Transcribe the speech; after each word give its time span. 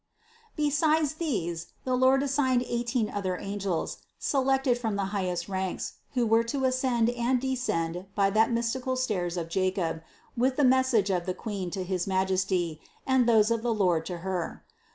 Be 0.55 0.71
sides 0.71 1.13
these 1.21 1.73
the 1.83 1.93
Lord 1.95 2.23
assigned 2.23 2.63
eighteen 2.67 3.07
other 3.07 3.37
angels, 3.37 3.97
se 4.17 4.35
THE 4.39 4.43
CONCEPTION 4.43 4.47
169 4.47 4.47
lected 4.47 4.81
from 4.81 4.95
the 4.95 5.11
highest 5.11 5.47
ranks, 5.47 5.93
who 6.15 6.25
were 6.25 6.43
to 6.43 6.65
ascend 6.65 7.11
and 7.11 7.39
descend 7.39 8.07
by 8.15 8.31
that 8.31 8.49
mystical 8.49 8.95
stairs 8.95 9.37
of 9.37 9.47
Jacob 9.47 10.01
with 10.35 10.55
the 10.55 10.65
mes 10.65 10.87
sage 10.87 11.11
of 11.11 11.27
the 11.27 11.35
Queen 11.35 11.69
to 11.69 11.83
his 11.83 12.07
Majesty 12.07 12.81
and 13.05 13.29
those 13.29 13.51
of 13.51 13.61
the 13.61 13.75
Lord 13.75 14.03
to 14.07 14.17
Her. 14.25 14.63